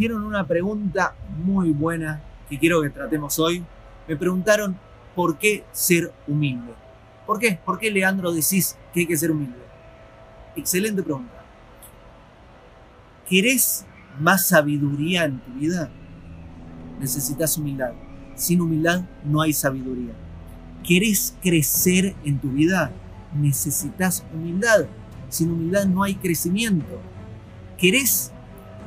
una 0.00 0.46
pregunta 0.46 1.14
muy 1.44 1.72
buena 1.72 2.22
que 2.48 2.58
quiero 2.58 2.82
que 2.82 2.90
tratemos 2.90 3.38
hoy. 3.38 3.64
Me 4.08 4.16
preguntaron 4.16 4.76
por 5.14 5.38
qué 5.38 5.64
ser 5.72 6.12
humilde. 6.26 6.72
¿Por 7.26 7.38
qué? 7.38 7.58
¿Por 7.64 7.78
qué, 7.78 7.90
Leandro, 7.90 8.32
decís 8.32 8.76
que 8.92 9.00
hay 9.00 9.06
que 9.06 9.16
ser 9.16 9.30
humilde? 9.30 9.58
Excelente 10.56 11.02
pregunta. 11.02 11.44
¿Querés 13.28 13.84
más 14.18 14.48
sabiduría 14.48 15.24
en 15.24 15.38
tu 15.40 15.52
vida? 15.52 15.90
Necesitas 16.98 17.56
humildad. 17.56 17.92
Sin 18.34 18.60
humildad 18.60 19.04
no 19.24 19.40
hay 19.40 19.52
sabiduría. 19.52 20.12
¿Querés 20.86 21.36
crecer 21.42 22.14
en 22.24 22.38
tu 22.38 22.50
vida? 22.50 22.90
Necesitas 23.34 24.24
humildad. 24.34 24.86
Sin 25.28 25.50
humildad 25.50 25.86
no 25.86 26.02
hay 26.02 26.16
crecimiento. 26.16 27.00
¿Querés 27.78 28.32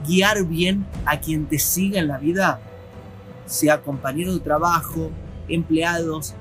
guiar 0.08 0.44
bien 0.46 0.86
a 1.06 1.20
quien 1.20 1.46
te 1.46 1.60
siga 1.60 2.00
en 2.00 2.08
la 2.08 2.18
vida? 2.18 2.60
Sea 3.46 3.82
compañero 3.82 4.34
de 4.34 4.40
trabajo, 4.40 5.12
empleados, 5.48 6.34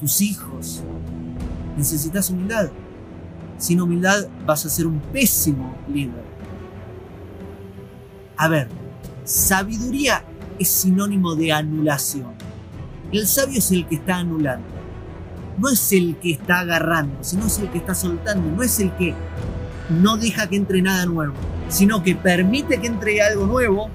tus 0.00 0.20
hijos. 0.20 0.82
Necesitas 1.76 2.30
humildad. 2.30 2.70
Sin 3.58 3.80
humildad 3.80 4.26
vas 4.44 4.66
a 4.66 4.70
ser 4.70 4.86
un 4.86 4.98
pésimo 4.98 5.74
líder. 5.88 6.24
A 8.36 8.48
ver, 8.48 8.68
sabiduría 9.24 10.24
es 10.58 10.68
sinónimo 10.68 11.34
de 11.36 11.52
anulación. 11.52 12.34
El 13.12 13.26
sabio 13.26 13.58
es 13.58 13.70
el 13.70 13.86
que 13.86 13.96
está 13.96 14.16
anulando. 14.16 14.66
No 15.58 15.68
es 15.68 15.92
el 15.92 16.16
que 16.16 16.32
está 16.32 16.60
agarrando, 16.60 17.22
sino 17.22 17.46
es 17.46 17.58
el 17.58 17.70
que 17.70 17.78
está 17.78 17.94
soltando. 17.94 18.50
No 18.50 18.62
es 18.62 18.80
el 18.80 18.90
que 18.96 19.14
no 19.90 20.16
deja 20.16 20.48
que 20.48 20.56
entre 20.56 20.82
nada 20.82 21.06
nuevo, 21.06 21.34
sino 21.72 22.02
que 22.02 22.14
permite 22.14 22.78
que 22.80 22.86
entre 22.86 23.22
algo 23.22 23.46
nuevo, 23.46 23.88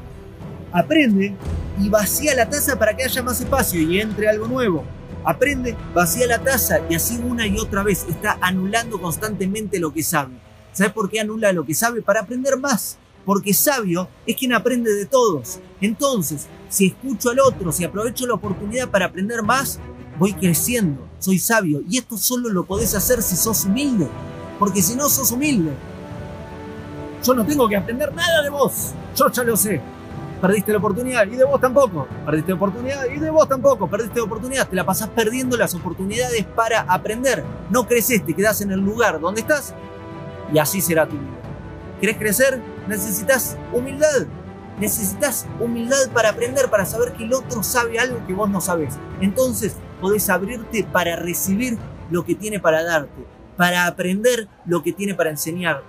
aprende 0.71 1.35
y 1.79 1.89
vacía 1.89 2.35
la 2.35 2.49
taza 2.49 2.77
para 2.77 2.95
que 2.95 3.03
haya 3.03 3.21
más 3.21 3.39
espacio 3.39 3.79
y 3.79 4.01
entre 4.01 4.27
algo 4.27 4.47
nuevo. 4.47 4.83
Aprende, 5.23 5.75
vacía 5.93 6.27
la 6.27 6.39
taza 6.39 6.79
y 6.89 6.95
así 6.95 7.19
una 7.23 7.45
y 7.45 7.57
otra 7.57 7.83
vez 7.83 8.05
está 8.09 8.37
anulando 8.41 8.99
constantemente 8.99 9.79
lo 9.79 9.93
que 9.93 10.03
sabe. 10.03 10.33
¿Sabes 10.73 10.91
por 10.91 11.09
qué 11.09 11.19
anula 11.19 11.53
lo 11.53 11.65
que 11.65 11.73
sabe? 11.73 12.01
Para 12.01 12.21
aprender 12.21 12.57
más 12.57 12.97
porque 13.27 13.53
sabio 13.53 14.07
es 14.25 14.37
quien 14.37 14.53
aprende 14.53 14.93
de 14.93 15.05
todos. 15.05 15.59
Entonces, 15.81 16.47
si 16.69 16.87
escucho 16.87 17.29
al 17.29 17.41
otro, 17.41 17.73
si 17.73 17.83
aprovecho 17.83 18.25
la 18.25 18.35
oportunidad 18.35 18.89
para 18.89 19.07
aprender 19.07 19.43
más, 19.43 19.79
voy 20.17 20.31
creciendo, 20.31 21.05
soy 21.19 21.37
sabio. 21.37 21.81
Y 21.89 21.97
esto 21.97 22.17
solo 22.17 22.47
lo 22.47 22.65
podés 22.65 22.95
hacer 22.95 23.21
si 23.21 23.35
sos 23.35 23.65
humilde, 23.65 24.07
porque 24.57 24.81
si 24.81 24.95
no 24.95 25.09
sos 25.09 25.29
humilde, 25.31 25.73
yo 27.23 27.33
no 27.33 27.45
tengo 27.45 27.67
que 27.67 27.75
aprender 27.75 28.13
nada 28.13 28.41
de 28.41 28.49
vos, 28.49 28.93
yo 29.15 29.29
ya 29.31 29.43
lo 29.43 29.57
sé. 29.57 29.81
Perdiste 30.41 30.71
la 30.71 30.77
oportunidad 30.77 31.25
y 31.25 31.35
de 31.35 31.43
vos 31.43 31.59
tampoco. 31.59 32.07
Perdiste 32.23 32.51
la 32.51 32.57
oportunidad 32.57 33.05
y 33.05 33.17
de 33.17 33.29
vos 33.31 33.49
tampoco. 33.49 33.89
Perdiste 33.89 34.19
la 34.19 34.25
oportunidad. 34.25 34.67
Te 34.67 34.75
la 34.75 34.85
pasás 34.85 35.09
perdiendo 35.09 35.57
las 35.57 35.73
oportunidades 35.73 36.45
para 36.45 36.81
aprender. 36.81 37.43
No 37.71 37.87
creces, 37.87 38.23
te 38.23 38.35
quedás 38.35 38.61
en 38.61 38.71
el 38.71 38.79
lugar 38.79 39.19
donde 39.19 39.41
estás 39.41 39.73
y 40.53 40.59
así 40.59 40.79
será 40.79 41.07
tu 41.07 41.13
vida. 41.13 41.37
¿Querés 41.99 42.17
crecer? 42.17 42.61
Necesitas 42.87 43.57
humildad. 43.73 44.27
Necesitas 44.79 45.47
humildad 45.59 46.11
para 46.13 46.29
aprender, 46.29 46.69
para 46.69 46.85
saber 46.85 47.13
que 47.13 47.23
el 47.23 47.33
otro 47.33 47.63
sabe 47.63 47.97
algo 47.97 48.19
que 48.27 48.33
vos 48.33 48.47
no 48.47 48.61
sabes. 48.61 48.99
Entonces 49.21 49.75
podés 49.99 50.29
abrirte 50.29 50.83
para 50.83 51.15
recibir 51.15 51.79
lo 52.11 52.23
que 52.23 52.35
tiene 52.35 52.59
para 52.59 52.83
darte, 52.83 53.25
para 53.57 53.87
aprender 53.87 54.47
lo 54.65 54.83
que 54.83 54.93
tiene 54.93 55.15
para 55.15 55.31
enseñarte, 55.31 55.83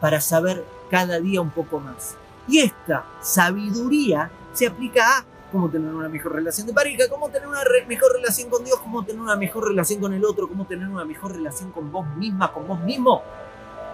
para 0.00 0.20
saber 0.20 0.64
cada 0.90 1.20
día 1.20 1.40
un 1.40 1.50
poco 1.50 1.80
más. 1.80 2.16
Y 2.46 2.60
esta 2.60 3.04
sabiduría 3.20 4.30
se 4.52 4.66
aplica 4.66 5.18
a 5.18 5.24
cómo 5.52 5.68
tener 5.68 5.94
una 5.94 6.08
mejor 6.08 6.34
relación 6.34 6.66
de 6.66 6.72
pareja, 6.72 7.08
cómo 7.08 7.28
tener 7.28 7.48
una 7.48 7.62
mejor 7.86 8.12
relación 8.12 8.50
con 8.50 8.64
Dios, 8.64 8.78
cómo 8.82 9.04
tener 9.04 9.20
una 9.20 9.36
mejor 9.36 9.68
relación 9.68 10.00
con 10.00 10.12
el 10.12 10.24
otro, 10.24 10.48
cómo 10.48 10.66
tener 10.66 10.88
una 10.88 11.04
mejor 11.04 11.32
relación 11.32 11.70
con 11.72 11.90
vos 11.92 12.06
misma, 12.16 12.52
con 12.52 12.66
vos 12.66 12.80
mismo 12.80 13.22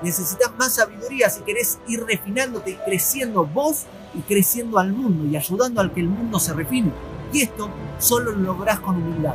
necesitas 0.02 0.52
más 0.58 0.74
sabiduría 0.74 1.30
si 1.30 1.42
querés 1.42 1.78
ir 1.88 2.04
refinándote 2.04 2.72
y 2.72 2.74
creciendo 2.74 3.44
vos 3.44 3.84
y 4.14 4.20
creciendo 4.20 4.78
al 4.78 4.92
mundo 4.92 5.24
y 5.24 5.36
ayudando 5.36 5.80
al 5.80 5.92
que 5.92 6.00
el 6.00 6.08
mundo 6.08 6.38
se 6.38 6.52
refine. 6.52 6.92
Y 7.32 7.42
esto 7.42 7.68
solo 7.98 8.32
lo 8.32 8.38
lográs 8.38 8.80
con 8.80 8.96
humildad. 8.96 9.34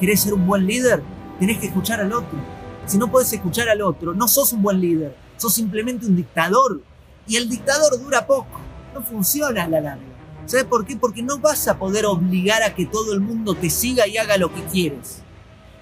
¿Querés 0.00 0.22
ser 0.22 0.34
un 0.34 0.46
buen 0.46 0.66
líder? 0.66 1.02
Tenés 1.38 1.58
que 1.58 1.66
escuchar 1.66 2.00
al 2.00 2.12
otro. 2.12 2.38
Si 2.86 2.98
no 2.98 3.10
puedes 3.10 3.32
escuchar 3.32 3.68
al 3.68 3.82
otro, 3.82 4.14
no 4.14 4.26
sos 4.28 4.52
un 4.52 4.62
buen 4.62 4.80
líder, 4.80 5.14
sos 5.36 5.54
simplemente 5.54 6.06
un 6.06 6.16
dictador. 6.16 6.82
Y 7.26 7.36
el 7.36 7.48
dictador 7.48 8.00
dura 8.00 8.26
poco, 8.26 8.60
no 8.94 9.02
funciona 9.02 9.68
la 9.68 9.80
larga. 9.80 10.16
¿Sabes 10.46 10.64
por 10.66 10.86
qué? 10.86 10.96
Porque 10.96 11.22
no 11.22 11.38
vas 11.38 11.66
a 11.66 11.78
poder 11.78 12.06
obligar 12.06 12.62
a 12.62 12.74
que 12.74 12.86
todo 12.86 13.12
el 13.12 13.20
mundo 13.20 13.54
te 13.54 13.68
siga 13.68 14.06
y 14.06 14.16
haga 14.16 14.36
lo 14.36 14.52
que 14.54 14.62
quieres. 14.64 15.22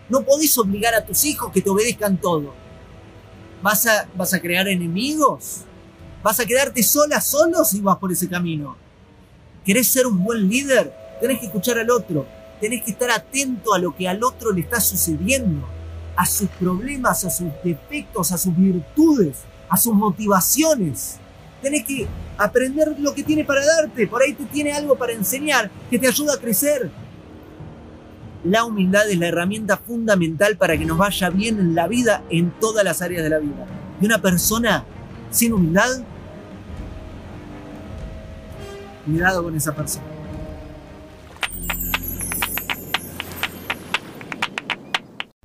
No 0.09 0.23
podés 0.23 0.57
obligar 0.57 0.95
a 0.95 1.05
tus 1.05 1.25
hijos 1.25 1.53
que 1.53 1.63
te 1.63 1.71
obedezcan 1.71 2.19
todo 2.19 2.53
¿Vas 3.65 3.87
a, 3.87 4.07
vas 4.15 4.35
a 4.35 4.41
crear 4.43 4.69
enemigos? 4.69 5.63
¿Vas 6.23 6.39
a 6.39 6.45
quedarte 6.45 6.83
sola, 6.83 7.19
solo 7.23 7.65
si 7.65 7.81
vas 7.81 7.97
por 7.97 8.13
ese 8.13 8.29
camino? 8.29 8.77
¿Querés 9.65 9.89
ser 9.89 10.07
un 10.07 10.23
buen 10.23 10.47
líder? 10.51 10.93
Tenés 11.19 11.41
que 11.41 11.47
escuchar 11.47 11.79
al 11.79 11.91
otro. 11.91 12.27
Tenés 12.61 12.83
que 12.83 12.91
estar 12.91 13.11
atento 13.11 13.73
a 13.73 13.79
lo 13.79 13.97
que 13.97 14.07
al 14.07 14.23
otro 14.23 14.53
le 14.53 14.61
está 14.61 14.83
sucediendo. 14.83 15.67
A 16.17 16.27
sus 16.27 16.49
problemas, 16.49 17.25
a 17.25 17.31
sus 17.31 17.49
defectos, 17.63 18.33
a 18.33 18.39
sus 18.39 18.57
virtudes, 18.57 19.39
a 19.69 19.77
sus 19.77 19.95
motivaciones. 19.95 21.17
Tenés 21.61 21.85
que 21.85 22.07
aprender 22.39 22.95
lo 22.99 23.15
que 23.15 23.23
tiene 23.23 23.45
para 23.45 23.65
darte. 23.65 24.07
Por 24.07 24.23
ahí 24.23 24.35
te 24.35 24.45
tiene 24.45 24.73
algo 24.73 24.97
para 24.97 25.13
enseñar 25.13 25.71
que 25.91 25.99
te 25.99 26.07
ayuda 26.07 26.35
a 26.35 26.39
crecer. 26.39 26.91
La 28.45 28.65
humildad 28.65 29.09
es 29.09 29.19
la 29.19 29.29
herramienta 29.29 29.79
fundamental 29.79 30.57
para 30.59 30.77
que 30.77 30.85
nos 30.85 30.99
vaya 30.99 31.31
bien 31.31 31.59
en 31.59 31.75
la 31.75 31.89
vida, 31.89 32.23
en 32.29 32.51
todas 32.61 32.85
las 32.85 33.01
áreas 33.01 33.23
de 33.23 33.31
la 33.31 33.39
vida. 33.39 33.67
Y 34.01 34.05
una 34.05 34.21
persona 34.21 34.85
sin 35.31 35.55
humildad, 35.55 36.03
cuidado 39.07 39.43
con 39.43 39.57
esa 39.57 39.75
persona. 39.75 40.14